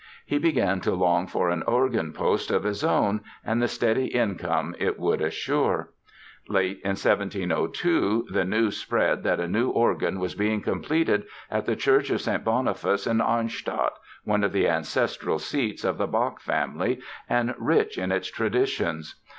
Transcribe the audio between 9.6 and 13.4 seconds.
organ was being completed at the Church of St. Boniface in